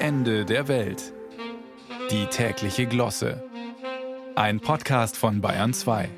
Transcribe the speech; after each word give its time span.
Ende 0.00 0.44
der 0.44 0.68
Welt. 0.68 1.12
Die 2.12 2.26
tägliche 2.26 2.86
Glosse. 2.86 3.42
Ein 4.36 4.60
Podcast 4.60 5.16
von 5.16 5.40
Bayern 5.40 5.74
2. 5.74 6.08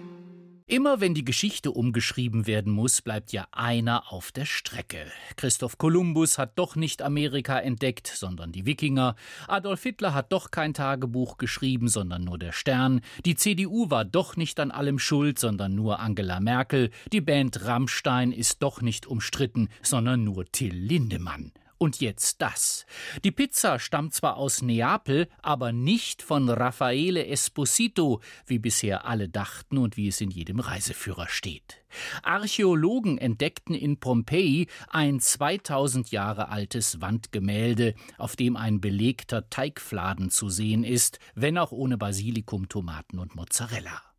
Immer 0.66 1.00
wenn 1.00 1.14
die 1.14 1.24
Geschichte 1.24 1.72
umgeschrieben 1.72 2.46
werden 2.46 2.74
muss, 2.74 3.00
bleibt 3.00 3.32
ja 3.32 3.46
einer 3.52 4.12
auf 4.12 4.32
der 4.32 4.44
Strecke. 4.44 5.06
Christoph 5.36 5.78
Kolumbus 5.78 6.36
hat 6.36 6.58
doch 6.58 6.76
nicht 6.76 7.00
Amerika 7.00 7.58
entdeckt, 7.58 8.06
sondern 8.06 8.52
die 8.52 8.66
Wikinger. 8.66 9.16
Adolf 9.48 9.82
Hitler 9.82 10.12
hat 10.12 10.30
doch 10.30 10.50
kein 10.50 10.74
Tagebuch 10.74 11.38
geschrieben, 11.38 11.88
sondern 11.88 12.22
nur 12.22 12.38
der 12.38 12.52
Stern. 12.52 13.00
Die 13.24 13.34
CDU 13.34 13.88
war 13.88 14.04
doch 14.04 14.36
nicht 14.36 14.60
an 14.60 14.70
allem 14.70 14.98
schuld, 14.98 15.38
sondern 15.38 15.74
nur 15.74 16.00
Angela 16.00 16.38
Merkel. 16.38 16.90
Die 17.14 17.22
Band 17.22 17.64
Rammstein 17.64 18.30
ist 18.30 18.62
doch 18.62 18.82
nicht 18.82 19.06
umstritten, 19.06 19.70
sondern 19.80 20.22
nur 20.22 20.44
Till 20.52 20.74
Lindemann. 20.74 21.52
Und 21.82 22.02
jetzt 22.02 22.42
das. 22.42 22.84
Die 23.24 23.30
Pizza 23.30 23.78
stammt 23.78 24.12
zwar 24.12 24.36
aus 24.36 24.60
Neapel, 24.60 25.28
aber 25.40 25.72
nicht 25.72 26.20
von 26.20 26.50
Raffaele 26.50 27.26
Esposito, 27.26 28.20
wie 28.44 28.58
bisher 28.58 29.06
alle 29.06 29.30
dachten 29.30 29.78
und 29.78 29.96
wie 29.96 30.08
es 30.08 30.20
in 30.20 30.30
jedem 30.30 30.60
Reiseführer 30.60 31.28
steht. 31.28 31.82
Archäologen 32.22 33.16
entdeckten 33.16 33.74
in 33.74 33.98
Pompeji 33.98 34.66
ein 34.90 35.20
2000 35.20 36.10
Jahre 36.10 36.50
altes 36.50 37.00
Wandgemälde, 37.00 37.94
auf 38.18 38.36
dem 38.36 38.58
ein 38.58 38.82
belegter 38.82 39.48
Teigfladen 39.48 40.28
zu 40.28 40.50
sehen 40.50 40.84
ist, 40.84 41.18
wenn 41.34 41.56
auch 41.56 41.72
ohne 41.72 41.96
Basilikum, 41.96 42.68
Tomaten 42.68 43.18
und 43.18 43.36
Mozzarella. 43.36 44.09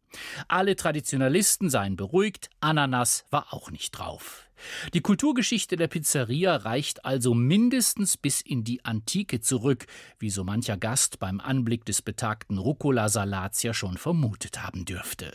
Alle 0.48 0.76
Traditionalisten 0.76 1.70
seien 1.70 1.96
beruhigt, 1.96 2.50
Ananas 2.60 3.26
war 3.30 3.54
auch 3.54 3.72
nicht 3.72 3.92
drauf. 3.92 4.48
Die 4.94 5.02
Kulturgeschichte 5.02 5.76
der 5.76 5.88
Pizzeria 5.88 6.56
reicht 6.56 7.06
also 7.06 7.34
mindestens 7.34 8.18
bis 8.18 8.42
in 8.42 8.64
die 8.64 8.86
Antike 8.86 9.42
zurück, 9.42 9.88
wie 10.20 10.30
so 10.30 10.44
mancher 10.44 10.78
Gast 10.78 11.20
beim 11.20 11.40
Anblick 11.40 11.86
des 11.86 12.02
betagten 12.02 12.58
Rucola-Salats 12.58 13.64
ja 13.64 13.74
schon 13.74 13.98
vermutet 13.98 14.64
haben 14.64 14.86
dürfte. 14.86 15.34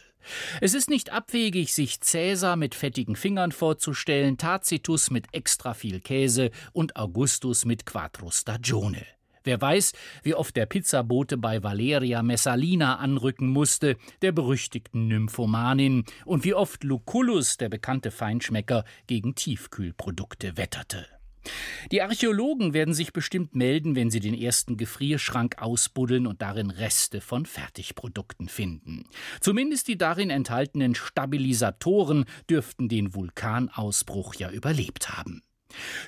Es 0.61 0.75
ist 0.75 0.91
nicht 0.91 1.13
abwegig, 1.13 1.73
sich 1.73 2.01
Cäsar 2.01 2.57
mit 2.57 2.75
fettigen 2.75 3.17
Fingern 3.17 3.53
vorzustellen, 3.53 4.39
Tacitus 4.39 5.11
mit 5.11 5.27
extra 5.33 5.73
viel 5.75 6.01
Käse 6.01 6.51
und 6.73 6.97
Augustus 6.97 7.65
mit 7.65 7.87
Quattro 7.87 8.31
Stagione. 8.31 9.07
Wer 9.47 9.61
weiß, 9.61 9.93
wie 10.25 10.35
oft 10.35 10.57
der 10.57 10.67
Pizzabote 10.67 11.37
bei 11.37 11.63
Valeria 11.63 12.21
Messalina 12.25 12.97
anrücken 12.97 13.47
musste, 13.47 13.97
der 14.21 14.33
berüchtigten 14.33 15.07
Nymphomanin, 15.07 16.05
und 16.25 16.43
wie 16.43 16.53
oft 16.53 16.83
Lucullus, 16.83 17.57
der 17.57 17.69
bekannte 17.69 18.11
Feinschmecker, 18.11 18.85
gegen 19.07 19.37
Tiefkühlprodukte 19.37 20.57
wetterte. 20.57 21.07
Die 21.93 22.03
Archäologen 22.03 22.75
werden 22.75 22.93
sich 22.93 23.13
bestimmt 23.13 23.55
melden, 23.55 23.95
wenn 23.95 24.11
sie 24.11 24.19
den 24.19 24.35
ersten 24.35 24.77
Gefrierschrank 24.77 25.63
ausbuddeln 25.63 26.27
und 26.27 26.43
darin 26.43 26.71
Reste 26.71 27.21
von 27.21 27.47
Fertigprodukten 27.47 28.49
finden. 28.49 29.05
Zumindest 29.41 29.87
die 29.87 29.97
darin 29.97 30.31
enthaltenen 30.31 30.97
Stabilisatoren 30.97 32.25
dürften 32.51 32.89
den 32.89 33.15
Vulkanausbruch 33.15 34.35
ja 34.35 34.51
überlebt 34.51 35.11
haben. 35.17 35.43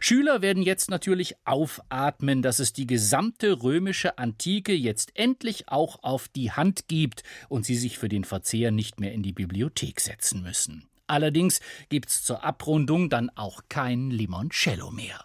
Schüler 0.01 0.43
werden 0.43 0.63
jetzt 0.63 0.91
natürlich 0.91 1.35
aufatmen, 1.45 2.43
dass 2.43 2.59
es 2.59 2.73
die 2.73 2.87
gesamte 2.87 3.63
römische 3.63 4.19
Antike 4.19 4.73
jetzt 4.73 5.13
endlich 5.15 5.69
auch 5.69 6.03
auf 6.03 6.29
die 6.29 6.53
Hand 6.53 6.89
gibt 6.89 7.23
und 7.49 7.65
sie 7.65 7.77
sich 7.77 7.99
für 7.99 8.09
den 8.09 8.25
Verzehr 8.25 8.71
nicht 8.71 9.01
mehr 9.01 9.13
in 9.13 9.23
die 9.23 9.33
Bibliothek 9.33 10.01
setzen 10.01 10.43
müssen. 10.43 10.89
Allerdings 11.07 11.61
gibt's 11.89 12.23
zur 12.23 12.45
Abrundung 12.45 13.09
dann 13.09 13.31
auch 13.31 13.63
kein 13.69 14.11
Limoncello 14.11 14.91
mehr. 14.91 15.25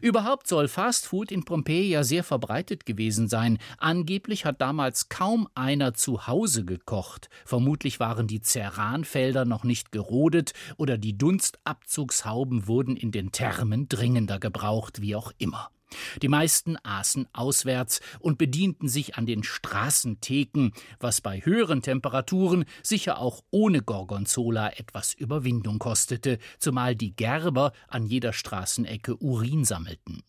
Überhaupt 0.00 0.46
soll 0.46 0.68
Fastfood 0.68 1.30
in 1.30 1.44
Pompeji 1.44 1.90
ja 1.90 2.04
sehr 2.04 2.24
verbreitet 2.24 2.86
gewesen 2.86 3.28
sein. 3.28 3.58
Angeblich 3.78 4.44
hat 4.44 4.60
damals 4.60 5.08
kaum 5.08 5.48
einer 5.54 5.94
zu 5.94 6.26
Hause 6.26 6.64
gekocht. 6.64 7.28
Vermutlich 7.44 8.00
waren 8.00 8.26
die 8.26 8.40
Ceranfelder 8.40 9.44
noch 9.44 9.64
nicht 9.64 9.92
gerodet 9.92 10.52
oder 10.76 10.98
die 10.98 11.16
Dunstabzugshauben 11.16 12.66
wurden 12.66 12.96
in 12.96 13.10
den 13.10 13.32
Thermen 13.32 13.88
dringender 13.88 14.38
gebraucht, 14.38 15.00
wie 15.00 15.16
auch 15.16 15.32
immer. 15.38 15.70
Die 16.22 16.28
meisten 16.28 16.76
aßen 16.82 17.28
auswärts 17.32 18.00
und 18.18 18.38
bedienten 18.38 18.88
sich 18.88 19.16
an 19.16 19.26
den 19.26 19.42
Straßentheken, 19.42 20.72
was 21.00 21.20
bei 21.20 21.40
höheren 21.40 21.82
Temperaturen 21.82 22.64
sicher 22.82 23.18
auch 23.18 23.42
ohne 23.50 23.82
Gorgonzola 23.82 24.70
etwas 24.70 25.14
Überwindung 25.14 25.78
kostete, 25.78 26.38
zumal 26.58 26.96
die 26.96 27.14
Gerber 27.14 27.72
an 27.88 28.06
jeder 28.06 28.32
Straßenecke 28.32 29.16
Urin 29.16 29.64
sammelten. 29.64 30.22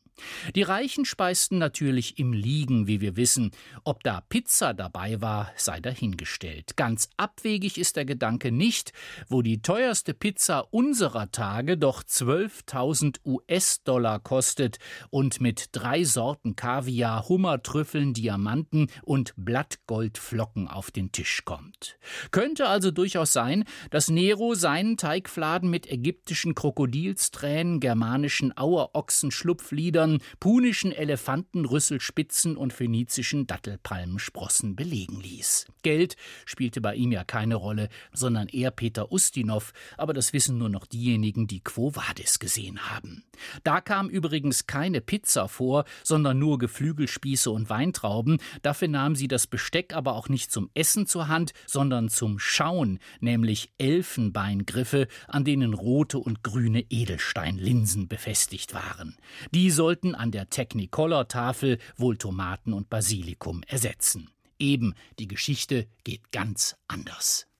Die 0.57 0.63
Reichen 0.63 1.05
speisten 1.05 1.59
natürlich 1.59 2.17
im 2.17 2.33
Liegen, 2.33 2.87
wie 2.87 2.99
wir 2.99 3.15
wissen. 3.15 3.51
Ob 3.83 4.01
da 4.01 4.21
Pizza 4.21 4.73
dabei 4.73 5.21
war, 5.21 5.51
sei 5.55 5.79
dahingestellt. 5.79 6.75
Ganz 6.75 7.09
abwegig 7.15 7.77
ist 7.77 7.95
der 7.95 8.05
Gedanke 8.05 8.51
nicht, 8.51 8.91
wo 9.29 9.43
die 9.43 9.61
teuerste 9.61 10.15
Pizza 10.15 10.73
unserer 10.73 11.31
Tage 11.31 11.77
doch 11.77 12.01
12.000 12.01 13.17
US-Dollar 13.23 14.19
kostet 14.19 14.79
und 15.11 15.41
mit 15.41 15.69
drei 15.73 16.03
Sorten 16.03 16.55
Kaviar, 16.55 17.29
Hummertrüffeln, 17.29 18.15
Diamanten 18.15 18.87
und 19.03 19.35
Blattgoldflocken 19.37 20.67
auf 20.67 20.89
den 20.89 21.11
Tisch 21.11 21.45
kommt. 21.45 21.99
Könnte 22.31 22.67
also 22.67 22.89
durchaus 22.89 23.31
sein, 23.31 23.63
dass 23.91 24.09
Nero 24.09 24.55
seinen 24.55 24.97
Teigfladen 24.97 25.69
mit 25.69 25.85
ägyptischen 25.85 26.55
Krokodilstränen, 26.55 27.79
germanischen 27.79 28.57
Auerochsen-Schlupfliedern 28.57 29.97
Bildern 29.97 30.19
punischen 30.47 30.93
Elefantenrüsselspitzen 30.93 32.55
und 32.55 32.71
phönizischen 32.71 33.47
Dattelpalmensprossen 33.47 34.77
belegen 34.77 35.19
ließ. 35.19 35.65
Geld 35.83 36.15
spielte 36.45 36.79
bei 36.79 36.95
ihm 36.95 37.11
ja 37.11 37.25
keine 37.25 37.55
Rolle, 37.55 37.89
sondern 38.13 38.47
eher 38.47 38.71
Peter 38.71 39.11
Ustinov, 39.11 39.73
aber 39.97 40.13
das 40.13 40.31
wissen 40.31 40.57
nur 40.57 40.69
noch 40.69 40.85
diejenigen, 40.85 41.47
die 41.47 41.59
Quo 41.59 41.93
Vadis 41.93 42.39
gesehen 42.39 42.79
haben. 42.89 43.25
Da 43.65 43.81
kam 43.81 44.07
übrigens 44.07 44.67
keine 44.67 45.01
Pizza 45.01 45.49
vor, 45.49 45.83
sondern 46.05 46.39
nur 46.39 46.59
Geflügelspieße 46.59 47.51
und 47.51 47.69
Weintrauben, 47.69 48.37
dafür 48.61 48.87
nahm 48.87 49.17
sie 49.17 49.27
das 49.27 49.47
Besteck 49.47 49.93
aber 49.93 50.15
auch 50.15 50.29
nicht 50.29 50.49
zum 50.49 50.69
Essen 50.73 51.07
zur 51.07 51.27
Hand, 51.27 51.51
sondern 51.65 52.07
zum 52.07 52.39
Schauen, 52.39 52.99
nämlich 53.19 53.73
Elfenbeingriffe, 53.79 55.09
an 55.27 55.43
denen 55.43 55.73
rote 55.73 56.19
und 56.19 56.41
grüne 56.41 56.85
Edelsteinlinsen 56.89 58.07
befestigt 58.07 58.73
waren. 58.73 59.17
Die 59.53 59.71
sollten 59.71 59.97
sollten 59.97 60.15
an 60.27 60.31
der 60.31 60.49
Technicolor-Tafel 60.49 61.77
wohl 61.95 62.17
Tomaten 62.17 62.73
und 62.73 62.89
Basilikum 62.89 63.63
ersetzen. 63.65 64.29
Eben, 64.59 64.93
die 65.19 65.27
Geschichte 65.29 65.87
geht 66.03 66.33
ganz 66.33 66.75
anders. 66.89 67.47